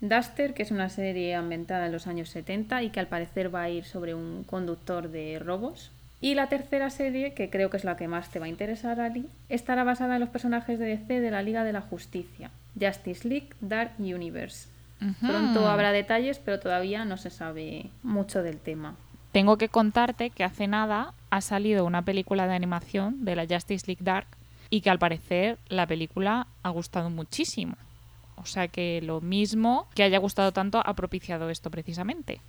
[0.00, 3.62] Duster, que es una serie ambientada en los años 70 y que al parecer va
[3.62, 5.90] a ir sobre un conductor de robos.
[6.20, 9.00] Y la tercera serie, que creo que es la que más te va a interesar,
[9.00, 13.28] Ali, estará basada en los personajes de DC de la Liga de la Justicia, Justice
[13.28, 14.68] League Dark Universe.
[15.20, 18.96] Pronto habrá detalles, pero todavía no se sabe mucho del tema.
[19.32, 23.86] Tengo que contarte que hace nada ha salido una película de animación de la Justice
[23.86, 24.28] League Dark
[24.70, 27.76] y que al parecer la película ha gustado muchísimo.
[28.36, 32.40] O sea que lo mismo que haya gustado tanto ha propiciado esto precisamente.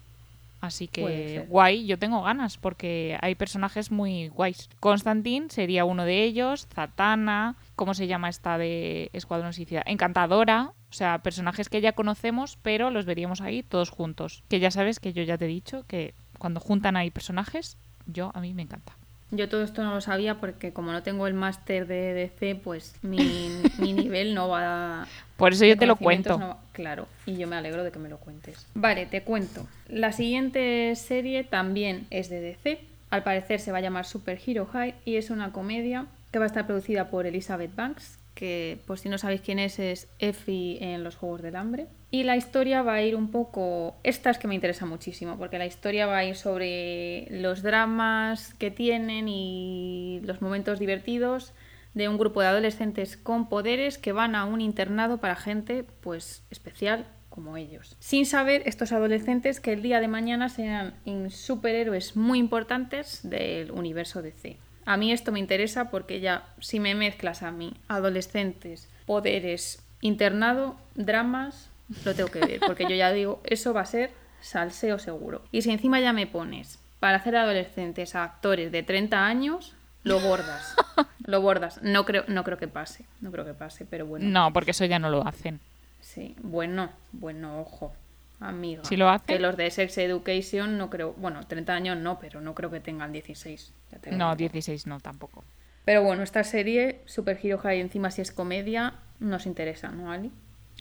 [0.59, 4.69] Así que guay, yo tengo ganas porque hay personajes muy guays.
[4.79, 9.83] Constantine sería uno de ellos, Zatanna, ¿cómo se llama esta de Escuadrón Suicida?
[9.85, 14.43] Encantadora, o sea, personajes que ya conocemos, pero los veríamos ahí todos juntos.
[14.49, 18.31] Que ya sabes que yo ya te he dicho que cuando juntan ahí personajes, yo
[18.33, 18.96] a mí me encanta.
[19.31, 22.95] Yo todo esto no lo sabía porque como no tengo el máster de DC, pues
[23.01, 25.07] mi, nivel no va...
[25.35, 26.57] Por eso yo te lo cuento.
[26.71, 28.65] claro, y yo me alegro de que me lo cuentes.
[28.73, 29.67] Vale, te cuento.
[29.87, 32.79] La siguiente serie también es de DC.
[33.09, 36.45] Al parecer se va a llamar Super Hero High y es una comedia que va
[36.45, 40.77] a estar producida por Elizabeth Banks, que por si no sabéis quién es, es Effie
[40.79, 41.87] en los Juegos del Hambre.
[42.11, 43.95] Y la historia va a ir un poco...
[44.03, 48.53] Esta es que me interesa muchísimo, porque la historia va a ir sobre los dramas
[48.53, 51.51] que tienen y los momentos divertidos
[51.95, 56.43] de un grupo de adolescentes con poderes que van a un internado para gente pues
[56.51, 57.95] especial como ellos.
[57.99, 60.93] Sin saber estos adolescentes que el día de mañana serán
[61.31, 64.57] superhéroes muy importantes del universo DC.
[64.87, 70.77] A mí esto me interesa porque ya si me mezclas a mí adolescentes, poderes, internado,
[70.95, 71.69] dramas,
[72.05, 75.43] lo tengo que ver, porque yo ya digo, eso va a ser salseo seguro.
[75.51, 80.21] Y si encima ya me pones para hacer adolescentes a actores de 30 años, lo
[80.21, 80.73] bordas.
[81.25, 81.81] lo bordas.
[81.83, 83.05] No creo, no creo que pase.
[83.19, 84.25] No creo que pase, pero bueno.
[84.29, 85.59] No, porque eso ya no lo hacen.
[85.99, 87.93] Sí, bueno, bueno, ojo.
[88.39, 88.83] Amiga.
[88.83, 89.25] Si lo hacen.
[89.25, 91.13] Que los de Sex Education no creo.
[91.13, 93.73] Bueno, 30 años no, pero no creo que tengan 16.
[94.11, 95.43] no, 16 no, tampoco.
[95.85, 100.31] Pero bueno, esta serie, Super Hero High, encima si es comedia, nos interesa, ¿no, Ali?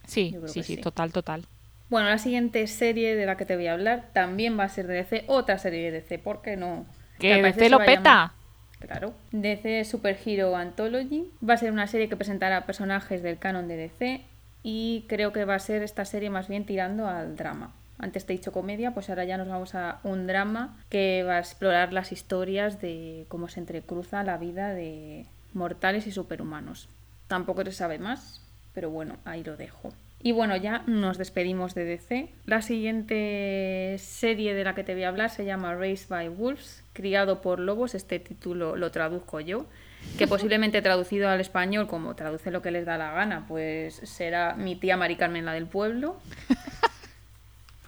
[0.04, 1.46] Sí, sí, sí, total, total.
[1.88, 4.88] Bueno, la siguiente serie de la que te voy a hablar también va a ser
[4.88, 6.86] de DC, otra serie de DC, ¿por qué no?
[7.18, 8.34] ¿Que DC lo peta?
[8.80, 9.14] Claro.
[9.32, 13.76] DC Super Hero Anthology va a ser una serie que presentará personajes del canon de
[13.76, 14.24] DC
[14.68, 17.72] y creo que va a ser esta serie más bien tirando al drama.
[18.00, 21.36] Antes te he dicho comedia, pues ahora ya nos vamos a un drama que va
[21.36, 26.88] a explorar las historias de cómo se entrecruza la vida de mortales y superhumanos.
[27.28, 28.42] Tampoco se sabe más,
[28.74, 29.92] pero bueno, ahí lo dejo.
[30.20, 32.28] Y bueno, ya nos despedimos de DC.
[32.44, 36.82] La siguiente serie de la que te voy a hablar se llama Raised by Wolves,
[36.92, 37.94] criado por lobos.
[37.94, 39.66] Este título lo traduzco yo
[40.18, 44.54] que posiblemente traducido al español como traduce lo que les da la gana, pues será
[44.54, 46.16] mi tía Mari Carmen la del pueblo.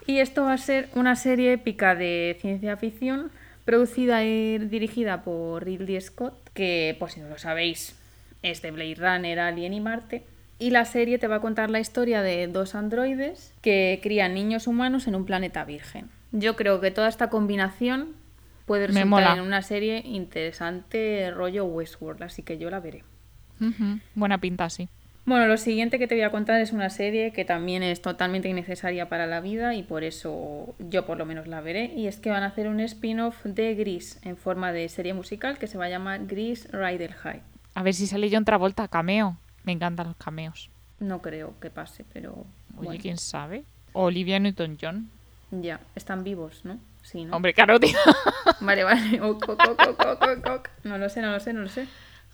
[0.06, 3.30] Y esto va a ser una serie épica de ciencia ficción
[3.66, 7.94] producida y dirigida por Ridley Scott, que por si no lo sabéis
[8.42, 10.24] es de Blade Runner, Alien y Marte.
[10.58, 14.66] Y la serie te va a contar la historia de dos androides que crían niños
[14.66, 16.08] humanos en un planeta virgen.
[16.32, 18.14] Yo creo que toda esta combinación
[18.68, 23.02] puede resultar en una serie interesante rollo Westworld, así que yo la veré.
[24.14, 24.88] Buena pinta, sí.
[25.24, 28.48] Bueno, lo siguiente que te voy a contar es una serie que también es totalmente
[28.48, 31.92] innecesaria para la vida y por eso yo por lo menos la veré.
[31.94, 35.58] Y es que van a hacer un spin-off de Gris en forma de serie musical
[35.58, 37.42] que se va a llamar Gris Rider High.
[37.74, 39.36] A ver si sale yo otra vuelta cameo.
[39.64, 40.70] Me encantan los cameos.
[40.98, 42.46] No creo que pase, pero.
[42.78, 43.64] Oye, quién sabe.
[43.92, 45.10] Olivia Newton-John.
[45.50, 46.78] Ya, están vivos, ¿no?
[47.30, 47.78] Hombre, claro,
[48.60, 49.18] Vale, vale.
[50.84, 51.86] no lo sé, no lo sé, no lo sé.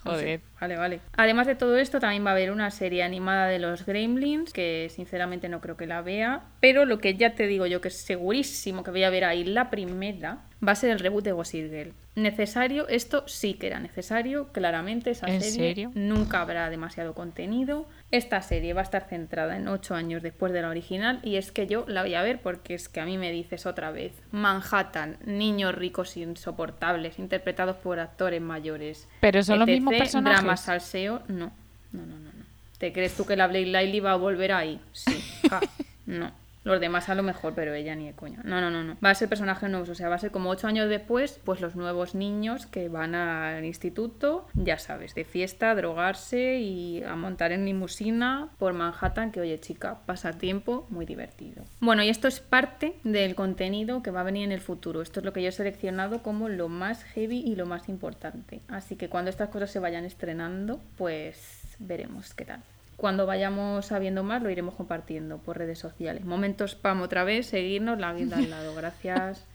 [0.03, 0.41] Joder.
[0.61, 0.99] Vale, vale.
[1.17, 4.87] Además de todo esto, también va a haber una serie animada de los Gremlins, que
[4.91, 6.43] sinceramente no creo que la vea.
[6.59, 9.43] Pero lo que ya te digo yo, que es segurísimo que voy a ver ahí
[9.43, 11.93] la primera, va a ser el reboot de Gossip Girl.
[12.15, 15.91] Necesario, esto sí que era necesario, claramente esa ¿En serie serio?
[15.93, 17.87] nunca habrá demasiado contenido.
[18.11, 21.51] Esta serie va a estar centrada en ocho años después de la original y es
[21.51, 24.13] que yo la voy a ver porque es que a mí me dices otra vez
[24.31, 29.07] Manhattan, niños ricos insoportables interpretados por actores mayores.
[29.19, 30.39] Pero son los mismos personajes.
[30.39, 31.51] Drama salseo, no.
[31.91, 32.45] No, no, no, no.
[32.77, 34.79] ¿Te crees tú que la Blake Lively va a volver ahí?
[34.91, 35.23] Sí.
[36.05, 36.44] no.
[36.65, 38.39] Los demás a lo mejor, pero ella ni de coña.
[38.43, 38.97] No, no, no, no.
[39.03, 41.61] Va a ser personajes nuevos, o sea, va a ser como ocho años después, pues
[41.61, 47.51] los nuevos niños que van al instituto, ya sabes, de fiesta, drogarse y a montar
[47.51, 51.63] en limusina por Manhattan, que oye chica, pasa tiempo muy divertido.
[51.81, 55.03] Bueno, y esto es parte del contenido que va a venir en el futuro.
[55.03, 58.61] Esto es lo que yo he seleccionado como lo más heavy y lo más importante.
[58.67, 62.63] Así que cuando estas cosas se vayan estrenando, pues veremos qué tal.
[62.97, 66.25] Cuando vayamos sabiendo más lo iremos compartiendo por redes sociales.
[66.25, 68.73] Momentos spam otra vez, seguirnos, la vida al lado.
[68.75, 69.45] Gracias.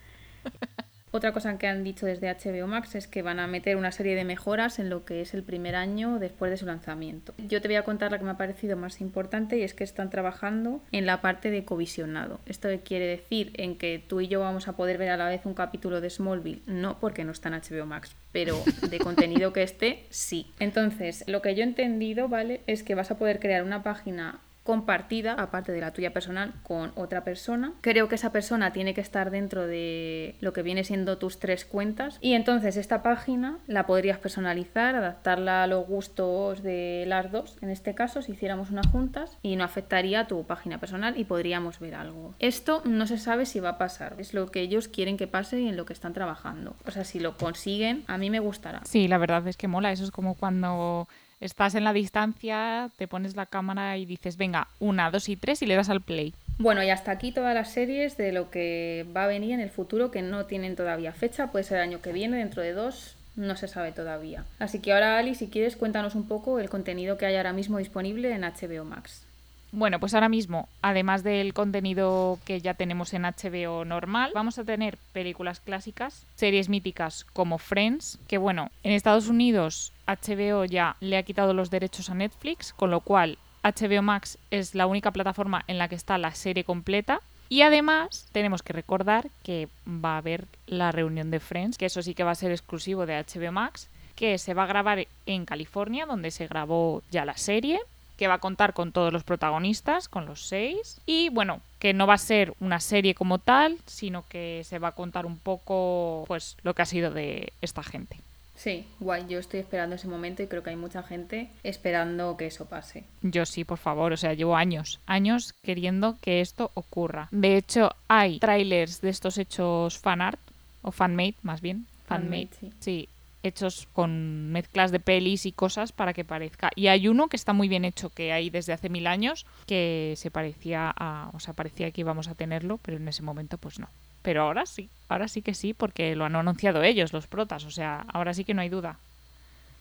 [1.13, 4.15] Otra cosa que han dicho desde HBO Max es que van a meter una serie
[4.15, 7.35] de mejoras en lo que es el primer año después de su lanzamiento.
[7.39, 9.83] Yo te voy a contar la que me ha parecido más importante y es que
[9.83, 12.41] están trabajando en la parte de covisionado.
[12.47, 15.47] ¿Esto quiere decir en que tú y yo vamos a poder ver a la vez
[15.47, 16.63] un capítulo de Smallville?
[16.67, 18.57] No, porque no está en HBO Max, pero
[18.89, 20.47] de contenido que esté, sí.
[20.61, 22.61] Entonces, lo que yo he entendido, ¿vale?
[22.67, 26.93] Es que vas a poder crear una página compartida, aparte de la tuya personal, con
[26.95, 27.73] otra persona.
[27.81, 31.65] Creo que esa persona tiene que estar dentro de lo que viene siendo tus tres
[31.65, 32.19] cuentas.
[32.21, 37.71] Y entonces esta página la podrías personalizar, adaptarla a los gustos de las dos, en
[37.71, 41.79] este caso, si hiciéramos una juntas, y no afectaría a tu página personal y podríamos
[41.81, 42.35] ver algo.
[42.39, 45.61] Esto no se sabe si va a pasar, es lo que ellos quieren que pase
[45.61, 46.77] y en lo que están trabajando.
[46.87, 48.83] O sea, si lo consiguen, a mí me gustará.
[48.85, 51.09] Sí, la verdad es que mola, eso es como cuando
[51.41, 55.63] estás en la distancia, te pones la cámara y dices, venga, una, dos y tres
[55.63, 56.35] y le das al play.
[56.59, 59.71] Bueno, y hasta aquí todas las series de lo que va a venir en el
[59.71, 63.17] futuro que no tienen todavía fecha, puede ser el año que viene, dentro de dos,
[63.35, 64.45] no se sabe todavía.
[64.59, 67.79] Así que ahora, Ali, si quieres, cuéntanos un poco el contenido que hay ahora mismo
[67.79, 69.25] disponible en HBO Max.
[69.73, 74.65] Bueno, pues ahora mismo, además del contenido que ya tenemos en HBO normal, vamos a
[74.65, 81.17] tener películas clásicas, series míticas como Friends, que bueno, en Estados Unidos HBO ya le
[81.17, 85.65] ha quitado los derechos a Netflix, con lo cual HBO Max es la única plataforma
[85.67, 87.21] en la que está la serie completa.
[87.49, 92.03] Y además tenemos que recordar que va a haber la reunión de Friends, que eso
[92.03, 95.45] sí que va a ser exclusivo de HBO Max, que se va a grabar en
[95.47, 97.81] California, donde se grabó ya la serie
[98.21, 101.01] que va a contar con todos los protagonistas, con los seis.
[101.07, 104.89] Y bueno, que no va a ser una serie como tal, sino que se va
[104.89, 108.19] a contar un poco pues lo que ha sido de esta gente.
[108.61, 112.45] Sí, guay, yo estoy esperando ese momento y creo que hay mucha gente esperando que
[112.45, 113.05] eso pase.
[113.23, 117.29] Yo sí, por favor, o sea, llevo años, años queriendo que esto ocurra.
[117.31, 120.39] De hecho, hay trailers de estos hechos fanart,
[120.83, 121.87] o fanmade más bien.
[122.05, 122.73] Fanmade, sí.
[122.81, 123.09] sí
[123.43, 126.71] hechos con mezclas de pelis y cosas para que parezca.
[126.75, 130.13] Y hay uno que está muy bien hecho, que hay desde hace mil años, que
[130.19, 133.79] se parecía a, o sea, parecía que íbamos a tenerlo, pero en ese momento pues
[133.79, 133.89] no.
[134.23, 137.71] Pero ahora sí, ahora sí que sí, porque lo han anunciado ellos, los protas, o
[137.71, 138.99] sea, ahora sí que no hay duda.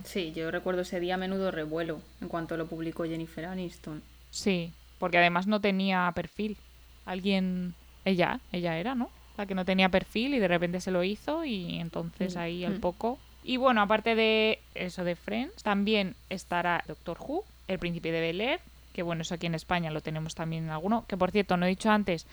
[0.04, 4.02] Sí, yo recuerdo ese día menudo revuelo en cuanto lo publicó Jennifer Aniston.
[4.32, 6.58] Sí, porque además no tenía perfil.
[7.06, 7.74] Alguien,
[8.06, 9.10] ella, ella era, ¿no?
[9.38, 12.64] La que no tenía perfil y de repente se lo hizo y entonces mm, ahí
[12.64, 12.82] al mm.
[12.82, 18.22] poco y bueno, aparte de eso de Friends, también estará Doctor Who, El Príncipe de
[18.22, 18.60] Bel Air,
[18.94, 21.06] que bueno, eso aquí en España lo tenemos también en alguno.
[21.08, 22.28] Que por cierto, no he dicho antes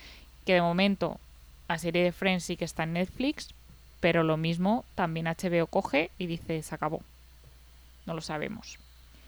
[0.44, 1.18] que de momento
[1.68, 3.54] la serie de Friends sí que está en Netflix,
[4.00, 7.02] pero lo mismo también HBO coge y dice se acabó.
[8.06, 8.78] No lo sabemos.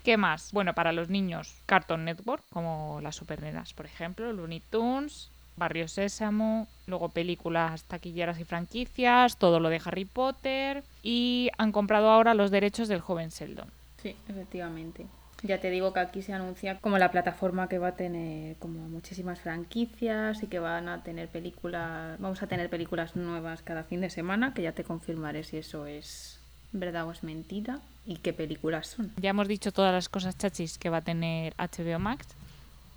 [0.05, 0.53] ¿Qué más?
[0.53, 6.69] Bueno, para los niños, Cartoon Network, como las supernenas, por ejemplo, Looney Tunes, Barrio Sésamo,
[6.87, 12.51] luego películas taquilleras y franquicias, todo lo de Harry Potter y han comprado ahora los
[12.51, 13.71] derechos del joven Sheldon.
[14.03, 15.07] Sí, efectivamente.
[15.43, 18.89] Ya te digo que aquí se anuncia como la plataforma que va a tener como
[18.89, 24.01] muchísimas franquicias y que van a tener películas, vamos a tener películas nuevas cada fin
[24.01, 26.41] de semana, que ya te confirmaré si eso es
[26.73, 29.13] verdad o es mentira y qué películas son.
[29.17, 32.27] Ya hemos dicho todas las cosas chachis que va a tener HBO Max,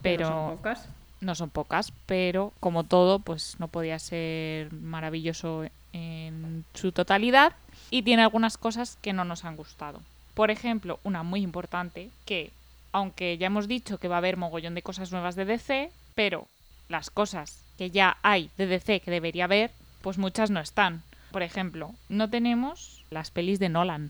[0.01, 0.89] pero, pero son pocas
[1.21, 7.53] no son pocas, pero como todo, pues no podía ser maravilloso en su totalidad
[7.89, 10.01] y tiene algunas cosas que no nos han gustado.
[10.41, 12.49] Por ejemplo, una muy importante que,
[12.93, 16.47] aunque ya hemos dicho que va a haber mogollón de cosas nuevas de DC, pero
[16.89, 19.69] las cosas que ya hay de DC que debería haber,
[20.01, 21.03] pues muchas no están.
[21.31, 24.09] Por ejemplo, no tenemos las pelis de Nolan.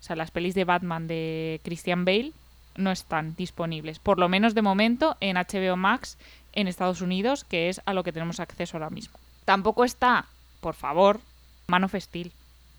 [0.00, 2.32] O sea, las pelis de Batman de Christian Bale
[2.74, 6.16] no están disponibles, por lo menos de momento en HBO Max
[6.54, 9.18] en Estados Unidos, que es a lo que tenemos acceso ahora mismo.
[9.44, 10.24] Tampoco está,
[10.62, 11.20] por favor,
[11.66, 12.32] mano festil.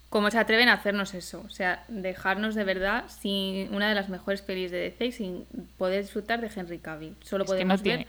[0.10, 1.44] ¿Cómo se atreven a hacernos eso?
[1.46, 5.46] O sea, dejarnos de verdad sin una de las mejores pelis de DC y sin
[5.78, 7.16] poder disfrutar de Henry Cavill.
[7.22, 8.08] Solo podemos ver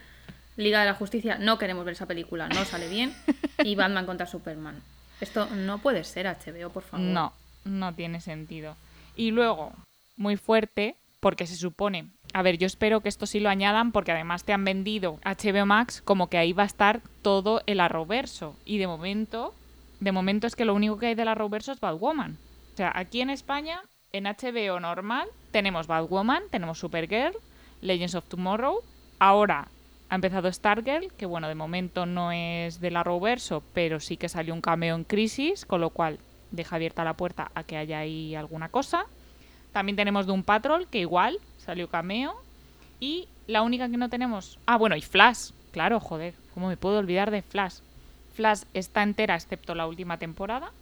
[0.57, 1.37] Liga de la Justicia.
[1.39, 3.15] No queremos ver esa película, no sale bien.
[3.65, 4.83] y Batman contra Superman.
[5.21, 7.07] Esto no puede ser HBO, por favor.
[7.07, 7.35] No,
[7.65, 8.77] no tiene sentido.
[9.15, 9.73] Y luego,
[10.17, 14.13] muy fuerte, porque se supone a ver, yo espero que esto sí lo añadan porque
[14.13, 18.57] además te han vendido HBO Max como que ahí va a estar todo el arroverso.
[18.65, 19.55] Y de momento,
[20.01, 22.39] de momento es que lo único que hay del arroverso es Batwoman.
[22.73, 23.83] O sea, aquí en España,
[24.13, 27.37] en HBO normal, tenemos Batwoman, tenemos Supergirl,
[27.83, 28.83] Legends of Tomorrow.
[29.19, 29.69] Ahora
[30.09, 34.55] ha empezado Stargirl, que bueno, de momento no es del arroverso, pero sí que salió
[34.55, 36.19] un cameo en Crisis, con lo cual
[36.51, 39.05] deja abierta la puerta a que haya ahí alguna cosa.
[39.73, 42.35] También tenemos Doom Patrol, que igual salió cameo.
[42.99, 44.59] Y la única que no tenemos...
[44.67, 45.51] Ah, bueno, y Flash.
[45.71, 47.81] Claro, joder, ¿cómo me puedo olvidar de Flash?
[48.33, 50.73] Flash está entera excepto la última temporada.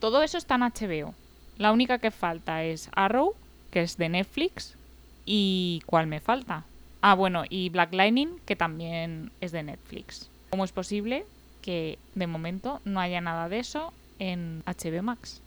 [0.00, 1.14] Todo eso está en HBO.
[1.56, 3.34] La única que falta es Arrow,
[3.70, 4.76] que es de Netflix.
[5.24, 6.64] ¿Y cuál me falta?
[7.00, 10.30] Ah, bueno, y Black Lightning, que también es de Netflix.
[10.50, 11.24] ¿Cómo es posible
[11.62, 15.42] que de momento no haya nada de eso en HBO Max?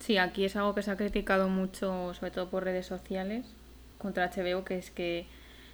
[0.00, 3.46] Sí, aquí es algo que se ha criticado mucho, sobre todo por redes sociales,
[3.98, 5.26] contra HBO, que es que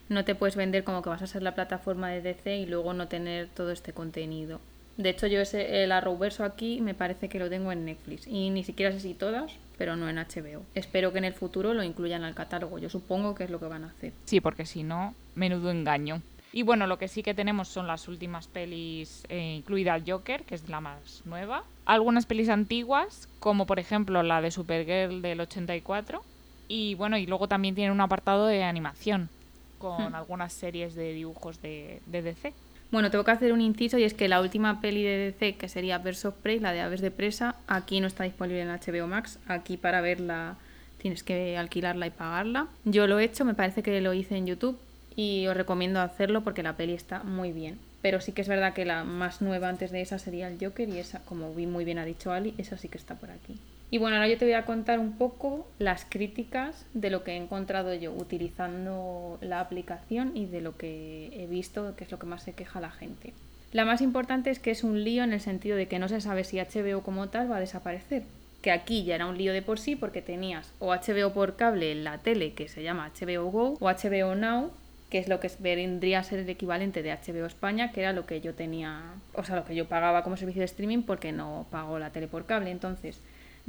[0.08, 2.94] no te puedes vender como que vas a ser la plataforma de DC y luego
[2.94, 4.60] no tener todo este contenido.
[5.00, 8.26] De hecho, yo ese, el Arrowverso aquí me parece que lo tengo en Netflix.
[8.26, 10.62] Y ni siquiera sé si todas, pero no en HBO.
[10.74, 12.78] Espero que en el futuro lo incluyan al catálogo.
[12.78, 14.12] Yo supongo que es lo que van a hacer.
[14.26, 16.20] Sí, porque si no, menudo engaño.
[16.52, 20.54] Y bueno, lo que sí que tenemos son las últimas pelis, eh, incluida Joker, que
[20.56, 21.64] es la más nueva.
[21.86, 26.22] Algunas pelis antiguas, como por ejemplo la de Supergirl del 84.
[26.68, 29.30] Y bueno, y luego también tiene un apartado de animación,
[29.78, 30.14] con Hmm.
[30.14, 32.52] algunas series de dibujos de, de DC.
[32.90, 35.68] Bueno, tengo que hacer un inciso y es que la última peli de DC, que
[35.68, 39.06] sería Birds of Prey, la de Aves de Presa, aquí no está disponible en HBO
[39.06, 39.38] Max.
[39.46, 40.56] Aquí para verla
[40.98, 42.66] tienes que alquilarla y pagarla.
[42.84, 44.76] Yo lo he hecho, me parece que lo hice en YouTube
[45.14, 47.78] y os recomiendo hacerlo porque la peli está muy bien.
[48.02, 50.88] Pero sí que es verdad que la más nueva antes de esa sería el Joker
[50.88, 53.56] y esa, como muy bien ha dicho Ali, esa sí que está por aquí.
[53.90, 57.32] Y bueno, ahora yo te voy a contar un poco las críticas de lo que
[57.32, 62.18] he encontrado yo utilizando la aplicación y de lo que he visto, que es lo
[62.18, 63.32] que más se queja la gente.
[63.72, 66.20] La más importante es que es un lío en el sentido de que no se
[66.20, 68.22] sabe si HBO como tal va a desaparecer.
[68.62, 71.92] Que aquí ya era un lío de por sí porque tenías o HBO por cable
[71.92, 74.70] en la tele que se llama HBO Go o HBO Now
[75.10, 78.26] que es lo que vendría a ser el equivalente de HBO España, que era lo
[78.26, 79.02] que yo tenía,
[79.34, 82.28] o sea, lo que yo pagaba como servicio de streaming porque no pago la tele
[82.28, 82.70] por cable.
[82.70, 83.20] Entonces,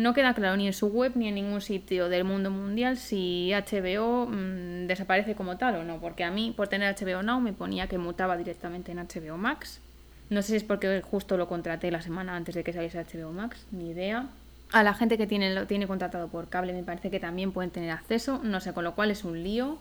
[0.01, 3.51] no queda claro ni en su web ni en ningún sitio del mundo mundial si
[3.53, 7.53] HBO mmm, desaparece como tal o no, porque a mí, por tener HBO Now, me
[7.53, 9.81] ponía que mutaba directamente en HBO Max.
[10.29, 13.31] No sé si es porque justo lo contraté la semana antes de que saliese HBO
[13.31, 14.29] Max, ni idea.
[14.71, 17.71] A la gente que tiene, lo tiene contratado por cable me parece que también pueden
[17.71, 19.79] tener acceso, no sé, con lo cual es un lío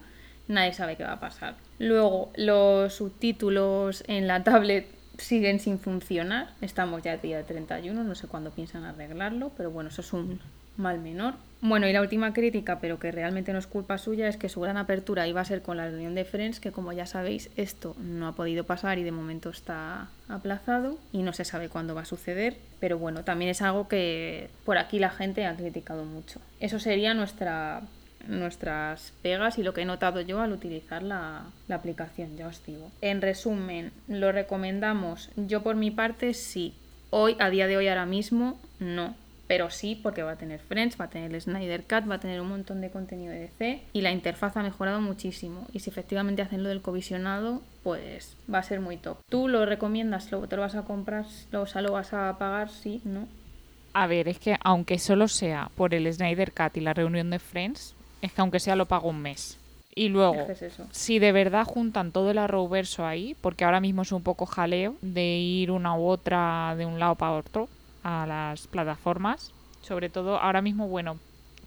[0.51, 1.55] nadie sabe qué va a pasar.
[1.79, 4.87] Luego, los subtítulos en la tablet
[5.21, 6.51] siguen sin funcionar.
[6.61, 10.41] Estamos ya día 31, no sé cuándo piensan arreglarlo, pero bueno, eso es un
[10.77, 11.35] mal menor.
[11.63, 14.61] Bueno, y la última crítica, pero que realmente no es culpa suya, es que su
[14.61, 17.95] gran apertura iba a ser con la reunión de Friends, que como ya sabéis, esto
[17.99, 22.03] no ha podido pasar y de momento está aplazado y no se sabe cuándo va
[22.03, 22.57] a suceder.
[22.81, 26.41] Pero bueno, también es algo que por aquí la gente ha criticado mucho.
[26.61, 27.83] Eso sería nuestra
[28.27, 32.91] nuestras pegas y lo que he notado yo al utilizar la, aplicación, ya os digo.
[33.01, 35.31] En resumen, ¿lo recomendamos?
[35.37, 36.75] Yo por mi parte sí.
[37.11, 39.15] Hoy, a día de hoy, ahora mismo, no.
[39.47, 42.21] Pero sí, porque va a tener Friends, va a tener el Snyder Cut, va a
[42.21, 45.67] tener un montón de contenido de DC y la interfaz ha mejorado muchísimo.
[45.73, 49.19] Y si efectivamente hacen lo del covisionado, pues va a ser muy top.
[49.29, 50.31] ¿Tú lo recomiendas?
[50.31, 51.25] ¿Lo, ¿Te lo vas a comprar?
[51.51, 52.71] ¿Lo, o sea, ¿Lo vas a pagar?
[52.71, 53.27] Sí, ¿no?
[53.93, 57.41] A ver, es que aunque solo sea por el Snyder Cut y la reunión de
[57.41, 59.59] Friends, es que aunque sea lo pago un mes.
[59.95, 60.87] Y luego, es eso.
[60.93, 64.95] si de verdad juntan todo el arrowverso ahí, porque ahora mismo es un poco jaleo
[65.03, 67.69] de ir una u otra de un lado para otro
[68.05, 69.53] a las plataformas,
[69.83, 71.19] sobre todo ahora mismo, bueno,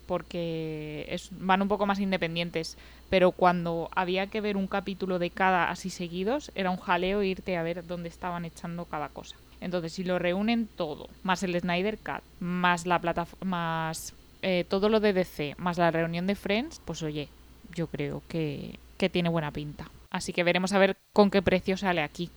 [0.05, 2.77] porque es, van un poco más independientes,
[3.09, 7.57] pero cuando había que ver un capítulo de cada así seguidos, era un jaleo irte
[7.57, 9.35] a ver dónde estaban echando cada cosa.
[9.61, 14.89] Entonces, si lo reúnen todo, más el Snyder Cut, más la plataforma, más eh, todo
[14.89, 17.29] lo de DC más la reunión de Friends, pues oye,
[17.73, 19.89] yo creo que, que, tiene buena pinta.
[20.11, 22.29] Así que veremos a ver con qué precio sale aquí.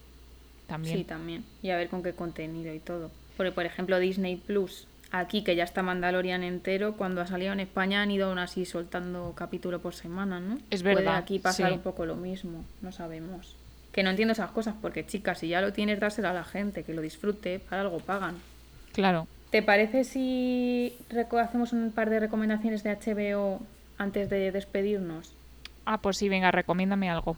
[0.67, 0.99] También.
[0.99, 1.45] Sí, también.
[1.63, 3.11] Y a ver con qué contenido y todo.
[3.37, 7.61] Porque, por ejemplo, Disney Plus, aquí que ya está Mandalorian entero, cuando ha salido en
[7.61, 10.59] España han ido aún así soltando capítulo por semana, ¿no?
[10.71, 11.03] Es verdad.
[11.03, 11.75] Puede aquí pasar sí.
[11.75, 13.57] un poco lo mismo, no sabemos.
[13.93, 16.83] Que no entiendo esas cosas, porque chicas, si ya lo tienes, dárselo a la gente,
[16.83, 18.37] que lo disfrute, para algo pagan.
[18.93, 19.27] Claro.
[19.51, 20.97] ¿Te parece si
[21.41, 23.61] hacemos un par de recomendaciones de HBO
[23.99, 25.35] antes de despedirnos?
[25.85, 27.37] Ah, pues sí, venga, recomiéndame algo.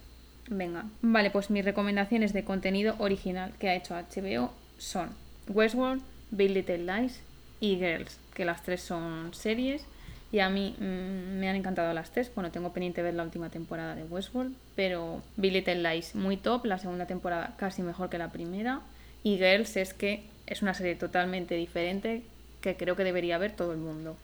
[0.48, 5.10] Venga, vale, pues mis recomendaciones de contenido original que ha hecho HBO son
[5.48, 7.20] Westworld, Big Little Lies
[7.60, 9.84] y Girls, que las tres son series
[10.32, 12.32] y a mí mmm, me han encantado las tres.
[12.34, 16.64] Bueno, tengo pendiente ver la última temporada de Westworld, pero Big Little Lies muy top,
[16.64, 18.80] la segunda temporada casi mejor que la primera
[19.22, 22.22] y Girls es que es una serie totalmente diferente
[22.60, 24.16] que creo que debería ver todo el mundo.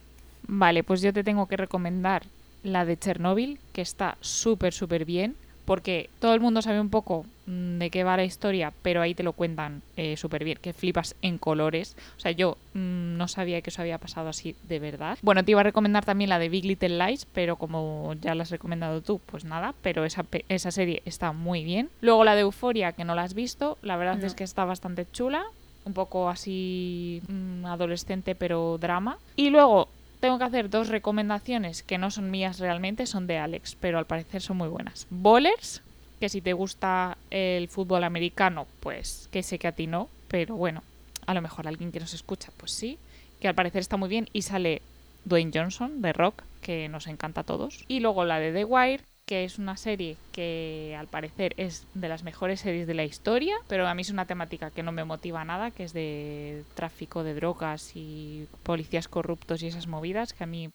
[0.47, 2.23] Vale, pues yo te tengo que recomendar
[2.63, 7.25] la de Chernobyl, que está súper, súper bien, porque todo el mundo sabe un poco
[7.47, 10.73] mm, de qué va la historia, pero ahí te lo cuentan eh, súper bien, que
[10.73, 11.95] flipas en colores.
[12.17, 15.17] O sea, yo mm, no sabía que eso había pasado así de verdad.
[15.21, 18.43] Bueno, te iba a recomendar también la de Big Little Lies, pero como ya la
[18.43, 21.89] has recomendado tú, pues nada, pero esa, esa serie está muy bien.
[22.01, 25.07] Luego la de Euforia, que no la has visto, la verdad es que está bastante
[25.11, 25.45] chula,
[25.85, 29.17] un poco así mm, adolescente, pero drama.
[29.35, 29.87] Y luego
[30.19, 34.05] tengo que hacer dos recomendaciones que no son mías realmente, son de Alex, pero al
[34.05, 35.07] parecer son muy buenas.
[35.09, 35.81] Bowlers,
[36.19, 40.55] que si te gusta el fútbol americano, pues que sé que a ti no, pero
[40.55, 40.83] bueno,
[41.25, 42.97] a lo mejor alguien que nos escucha, pues sí,
[43.39, 44.81] que al parecer está muy bien y sale
[45.25, 47.83] Dwayne Johnson de Rock, que nos encanta a todos.
[47.87, 52.07] Y luego la de The Wire, que es una serie que al parecer es de
[52.07, 55.03] las mejores series de la historia, pero a mí es una temática que no me
[55.03, 60.43] motiva nada, que es de tráfico de drogas y policías corruptos y esas movidas que
[60.43, 60.69] a mí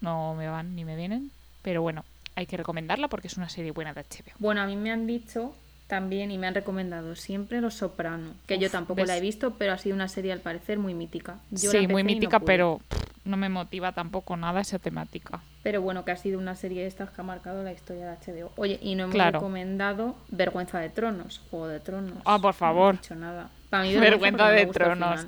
[0.00, 1.30] no me van ni me vienen.
[1.62, 2.04] Pero bueno,
[2.34, 4.32] hay que recomendarla porque es una serie buena de HBO.
[4.38, 5.54] Bueno, a mí me han dicho
[5.86, 9.72] también y me han recomendado siempre Los Soprano, que yo tampoco la he visto, pero
[9.72, 11.40] ha sido una serie al parecer muy mítica.
[11.54, 12.80] sí, muy mítica, pero
[13.24, 15.40] no me motiva tampoco nada esa temática.
[15.62, 18.16] Pero bueno, que ha sido una serie de estas que ha marcado la historia de
[18.16, 18.52] HBO.
[18.56, 22.18] Oye, y no hemos recomendado Vergüenza de Tronos, Juego de Tronos.
[22.24, 22.94] Ah, por favor.
[22.94, 23.50] No he dicho nada.
[23.68, 25.26] Para mí Vergüenza de Tronos.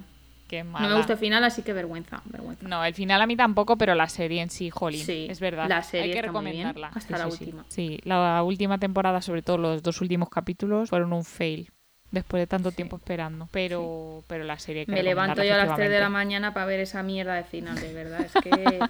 [0.60, 2.68] No me gusta el final, así que vergüenza, vergüenza.
[2.68, 5.04] No, el final a mí tampoco, pero la serie en sí, jolín.
[5.04, 5.66] Sí, es verdad.
[5.68, 6.90] La serie Hay que recomendarla.
[6.94, 7.64] hasta la última.
[7.68, 7.98] Sí.
[8.04, 11.70] la última temporada, sobre todo los dos últimos capítulos, fueron un fail.
[12.12, 13.48] Después de tanto tiempo esperando.
[13.50, 16.80] Pero, pero la serie Me levanto yo a las 3 de la mañana para ver
[16.80, 18.20] esa mierda de final, de verdad.
[18.20, 18.80] Es que.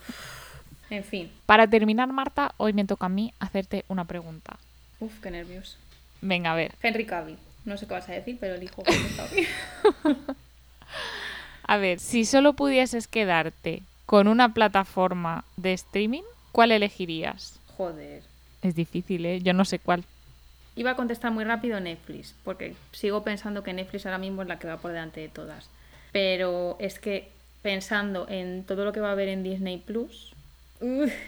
[0.91, 1.31] en fin.
[1.47, 4.59] Para terminar, Marta, hoy me toca a mí hacerte una pregunta.
[4.99, 5.79] Uf, qué nervios.
[6.21, 6.75] Venga, a ver.
[6.83, 7.39] Henry Cavill.
[7.65, 9.49] No sé qué vas a decir, pero elijo Henry Cavill.
[11.65, 17.61] A ver, si solo pudieses quedarte con una plataforma de streaming, ¿cuál elegirías?
[17.77, 18.23] Joder.
[18.63, 19.41] Es difícil, ¿eh?
[19.41, 20.05] Yo no sé cuál.
[20.75, 24.59] Iba a contestar muy rápido Netflix, porque sigo pensando que Netflix ahora mismo es la
[24.59, 25.69] que va por delante de todas.
[26.13, 27.31] Pero es que
[27.63, 30.33] pensando en todo lo que va a haber en Disney Plus,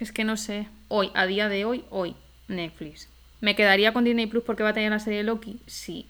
[0.00, 0.66] es que no sé.
[0.88, 2.16] Hoy, a día de hoy, hoy,
[2.48, 3.08] Netflix.
[3.40, 5.60] ¿Me quedaría con Disney Plus porque va a tener la serie Loki?
[5.66, 6.06] Sí.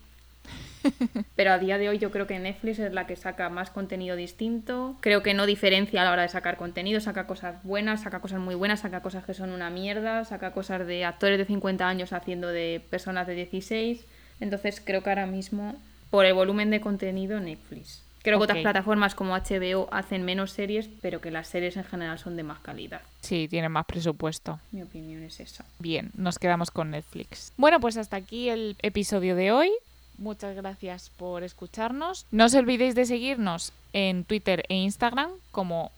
[1.37, 4.17] Pero a día de hoy yo creo que Netflix es la que saca más contenido
[4.17, 4.97] distinto.
[5.01, 8.41] Creo que no diferencia a la hora de sacar contenido, saca cosas buenas, saca cosas
[8.41, 12.13] muy buenas, saca cosas que son una mierda, saca cosas de actores de 50 años
[12.13, 14.05] haciendo de personas de 16.
[14.41, 15.77] Entonces creo que ahora mismo,
[16.11, 18.05] por el volumen de contenido, Netflix.
[18.25, 22.19] Creo que otras plataformas como HBO hacen menos series, pero que las series en general
[22.19, 23.03] son de más calidad.
[23.21, 24.61] Sí, tienen más presupuesto.
[24.73, 25.67] Mi opinión es esa.
[25.79, 27.53] Bien, nos quedamos con Netflix.
[27.59, 29.71] Bueno, pues hasta aquí el episodio de hoy.
[30.19, 32.27] Muchas gracias por escucharnos.
[32.31, 35.91] No os olvidéis de seguirnos en Twitter e Instagram como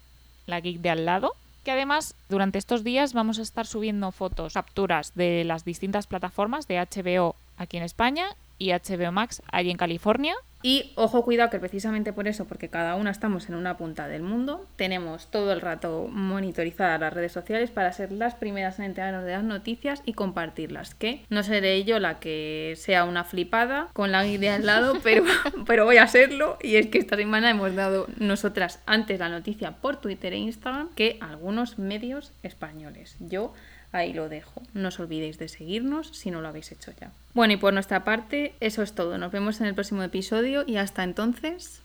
[0.46, 1.32] la geek de al lado.
[1.64, 6.68] Que además durante estos días vamos a estar subiendo fotos, capturas de las distintas plataformas
[6.68, 10.34] de HBO aquí en España y HBO Max allí en California.
[10.66, 14.22] Y ojo, cuidado que precisamente por eso, porque cada una estamos en una punta del
[14.22, 19.24] mundo, tenemos todo el rato monitorizadas las redes sociales para ser las primeras en enterarnos
[19.24, 20.96] de las noticias y compartirlas.
[20.96, 25.22] Que no seré yo la que sea una flipada con la idea al lado, pero,
[25.66, 26.58] pero voy a serlo.
[26.60, 30.88] Y es que esta semana hemos dado nosotras antes la noticia por Twitter e Instagram
[30.96, 33.14] que algunos medios españoles.
[33.20, 33.52] Yo
[33.92, 34.62] Ahí lo dejo.
[34.74, 37.12] No os olvidéis de seguirnos si no lo habéis hecho ya.
[37.34, 39.18] Bueno, y por nuestra parte, eso es todo.
[39.18, 41.82] Nos vemos en el próximo episodio y hasta entonces.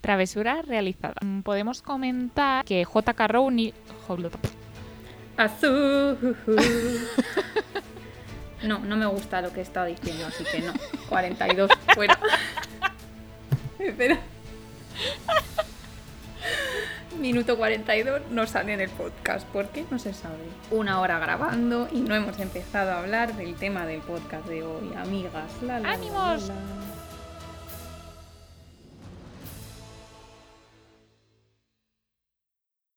[0.00, 1.14] Travesura realizada.
[1.44, 3.72] Podemos comentar que JK Rowling.
[5.36, 6.36] Azul.
[8.62, 10.74] No, no me gusta lo que he estado diciendo, así que no.
[11.08, 12.18] 42 fuera.
[13.78, 14.20] Espera
[17.20, 19.46] minuto 42 no sale en el podcast.
[19.48, 19.84] ¿Por qué?
[19.90, 20.36] No se sabe.
[20.70, 24.92] Una hora grabando y no hemos empezado a hablar del tema del podcast de hoy,
[24.96, 25.50] amigas.
[25.84, 26.50] ¡Ánimos!